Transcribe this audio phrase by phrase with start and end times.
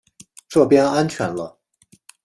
[0.49, 1.59] 这边安全了